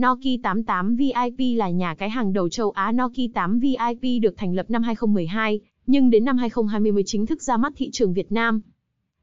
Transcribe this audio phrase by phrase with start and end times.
[0.00, 4.54] Nokia 88 VIP là nhà cái hàng đầu châu Á Nokia 8 VIP được thành
[4.54, 8.32] lập năm 2012, nhưng đến năm 2020 mới chính thức ra mắt thị trường Việt
[8.32, 8.60] Nam.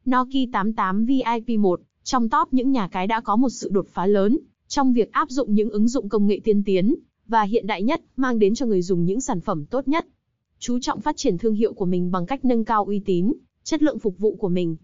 [0.09, 4.05] Nokia 88 VIP 1, trong top những nhà cái đã có một sự đột phá
[4.05, 4.37] lớn,
[4.67, 6.95] trong việc áp dụng những ứng dụng công nghệ tiên tiến,
[7.27, 10.07] và hiện đại nhất, mang đến cho người dùng những sản phẩm tốt nhất.
[10.59, 13.33] Chú trọng phát triển thương hiệu của mình bằng cách nâng cao uy tín,
[13.63, 14.75] chất lượng phục vụ của mình.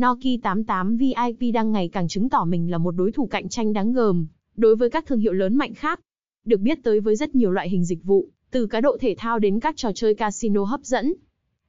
[0.00, 3.72] Nokia 88 VIP đang ngày càng chứng tỏ mình là một đối thủ cạnh tranh
[3.72, 6.00] đáng gờm đối với các thương hiệu lớn mạnh khác.
[6.44, 9.38] Được biết tới với rất nhiều loại hình dịch vụ, từ cá độ thể thao
[9.38, 11.14] đến các trò chơi casino hấp dẫn.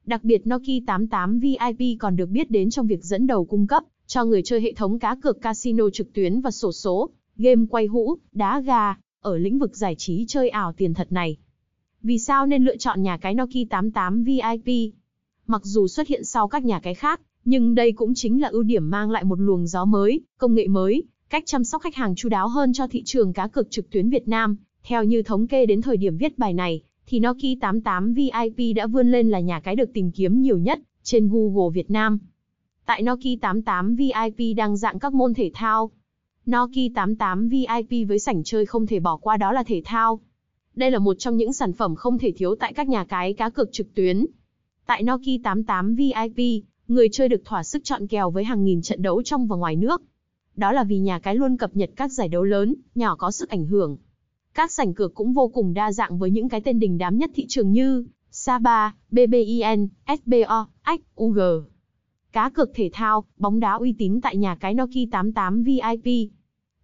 [0.06, 3.84] Đặc biệt Nokia 88 VIP còn được biết đến trong việc dẫn đầu cung cấp
[4.06, 7.86] cho người chơi hệ thống cá cược casino trực tuyến và sổ số, game quay
[7.86, 11.36] hũ, đá gà, ở lĩnh vực giải trí chơi ảo tiền thật này.
[12.02, 14.92] Vì sao nên lựa chọn nhà cái Nokia 88 VIP?
[15.46, 18.62] Mặc dù xuất hiện sau các nhà cái khác, nhưng đây cũng chính là ưu
[18.62, 22.14] điểm mang lại một luồng gió mới, công nghệ mới, cách chăm sóc khách hàng
[22.14, 24.56] chu đáo hơn cho thị trường cá cược trực tuyến Việt Nam.
[24.82, 28.86] Theo như thống kê đến thời điểm viết bài này, thì Nokia 88 VIP đã
[28.86, 32.18] vươn lên là nhà cái được tìm kiếm nhiều nhất trên Google Việt Nam.
[32.86, 35.90] Tại Nokia 88 VIP đang dạng các môn thể thao.
[36.50, 40.20] Nokia 88 VIP với sảnh chơi không thể bỏ qua đó là thể thao.
[40.74, 43.50] Đây là một trong những sản phẩm không thể thiếu tại các nhà cái cá
[43.50, 44.26] cược trực tuyến.
[44.86, 49.02] Tại Nokia 88 VIP, người chơi được thỏa sức chọn kèo với hàng nghìn trận
[49.02, 50.02] đấu trong và ngoài nước.
[50.56, 53.48] Đó là vì nhà cái luôn cập nhật các giải đấu lớn, nhỏ có sức
[53.48, 53.96] ảnh hưởng.
[54.54, 57.30] Các sảnh cược cũng vô cùng đa dạng với những cái tên đình đám nhất
[57.34, 61.38] thị trường như Saba, BBIN, SBO, Ách, UG.
[62.32, 66.30] Cá cược thể thao, bóng đá uy tín tại nhà cái Nokia 88 VIP.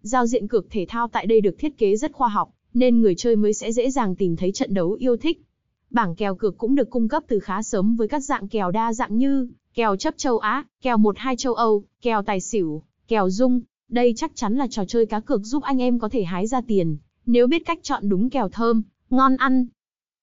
[0.01, 3.15] Giao diện cược thể thao tại đây được thiết kế rất khoa học, nên người
[3.15, 5.41] chơi mới sẽ dễ dàng tìm thấy trận đấu yêu thích.
[5.89, 8.93] Bảng kèo cược cũng được cung cấp từ khá sớm với các dạng kèo đa
[8.93, 13.61] dạng như kèo chấp châu Á, kèo 1-2 châu Âu, kèo tài xỉu, kèo dung.
[13.89, 16.61] Đây chắc chắn là trò chơi cá cược giúp anh em có thể hái ra
[16.61, 19.67] tiền, nếu biết cách chọn đúng kèo thơm, ngon ăn.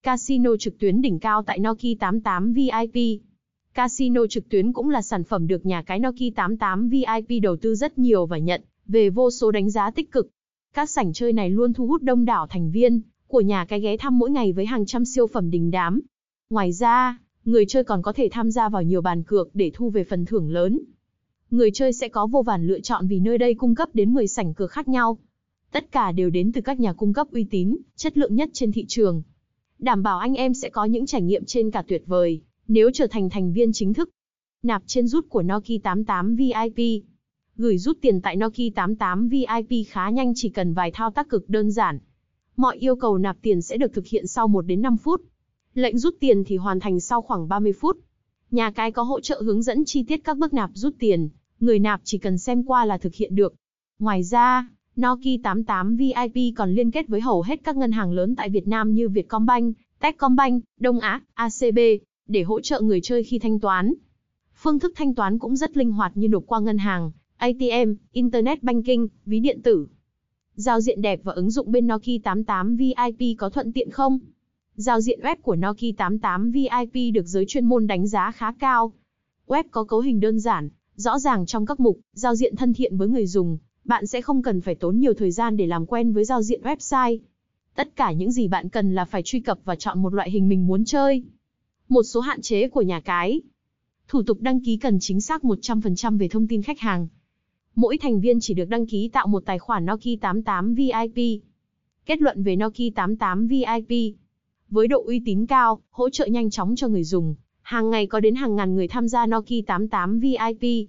[0.03, 3.21] Casino trực tuyến đỉnh cao tại Noki 88 VIP.
[3.73, 7.75] Casino trực tuyến cũng là sản phẩm được nhà cái Noki 88 VIP đầu tư
[7.75, 10.29] rất nhiều và nhận về vô số đánh giá tích cực.
[10.73, 13.97] Các sảnh chơi này luôn thu hút đông đảo thành viên của nhà cái ghé
[13.97, 16.01] thăm mỗi ngày với hàng trăm siêu phẩm đình đám.
[16.49, 19.89] Ngoài ra, người chơi còn có thể tham gia vào nhiều bàn cược để thu
[19.89, 20.79] về phần thưởng lớn.
[21.51, 24.27] Người chơi sẽ có vô vàn lựa chọn vì nơi đây cung cấp đến 10
[24.27, 25.17] sảnh cửa khác nhau.
[25.71, 28.71] Tất cả đều đến từ các nhà cung cấp uy tín, chất lượng nhất trên
[28.71, 29.23] thị trường.
[29.79, 33.07] Đảm bảo anh em sẽ có những trải nghiệm trên cả tuyệt vời, nếu trở
[33.07, 34.09] thành thành viên chính thức.
[34.63, 37.03] Nạp trên rút của Noki 88 VIP.
[37.55, 41.49] Gửi rút tiền tại Noki 88 VIP khá nhanh chỉ cần vài thao tác cực
[41.49, 41.99] đơn giản.
[42.57, 45.21] Mọi yêu cầu nạp tiền sẽ được thực hiện sau 1 đến 5 phút.
[45.73, 47.97] Lệnh rút tiền thì hoàn thành sau khoảng 30 phút.
[48.51, 51.79] Nhà cái có hỗ trợ hướng dẫn chi tiết các bước nạp rút tiền, người
[51.79, 53.55] nạp chỉ cần xem qua là thực hiện được.
[53.99, 54.69] Ngoài ra,
[55.01, 58.67] Noki 88 VIP còn liên kết với hầu hết các ngân hàng lớn tại Việt
[58.67, 61.79] Nam như Vietcombank, Techcombank, Đông Á, ACB,
[62.27, 63.93] để hỗ trợ người chơi khi thanh toán.
[64.55, 68.63] Phương thức thanh toán cũng rất linh hoạt như nộp qua ngân hàng, ATM, Internet
[68.63, 69.87] Banking, ví điện tử.
[70.55, 74.19] Giao diện đẹp và ứng dụng bên Noki 88 VIP có thuận tiện không?
[74.79, 78.93] Giao diện web của Nokia 88 VIP được giới chuyên môn đánh giá khá cao.
[79.47, 82.97] Web có cấu hình đơn giản, rõ ràng trong các mục, giao diện thân thiện
[82.97, 86.13] với người dùng, bạn sẽ không cần phải tốn nhiều thời gian để làm quen
[86.13, 87.19] với giao diện website.
[87.75, 90.49] Tất cả những gì bạn cần là phải truy cập và chọn một loại hình
[90.49, 91.23] mình muốn chơi.
[91.89, 93.41] Một số hạn chế của nhà cái.
[94.07, 97.07] Thủ tục đăng ký cần chính xác 100% về thông tin khách hàng.
[97.75, 101.41] Mỗi thành viên chỉ được đăng ký tạo một tài khoản Nokia 88 VIP.
[102.05, 104.15] Kết luận về Nokia 88 VIP.
[104.69, 108.19] Với độ uy tín cao, hỗ trợ nhanh chóng cho người dùng, hàng ngày có
[108.19, 110.87] đến hàng ngàn người tham gia Nokia 88 VIP.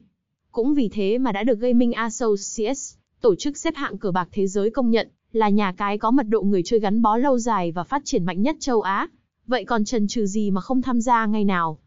[0.53, 4.47] Cũng vì thế mà đã được Gaming Associates, tổ chức xếp hạng cờ bạc thế
[4.47, 7.73] giới công nhận, là nhà cái có mật độ người chơi gắn bó lâu dài
[7.73, 9.09] và phát triển mạnh nhất châu Á.
[9.47, 11.79] Vậy còn trần trừ gì mà không tham gia ngay nào?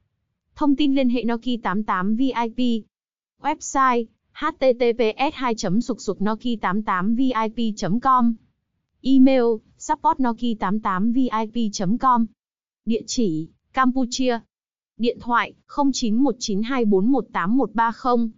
[0.56, 2.84] Thông tin liên hệ Nokia 88 VIP.
[3.42, 8.34] Website https 2 sục sục noki 88 vip com
[9.04, 9.44] Email
[9.78, 12.26] support nokia 88 vip com.
[12.86, 14.40] Địa chỉ Campuchia.
[14.98, 18.30] Điện thoại 091924183130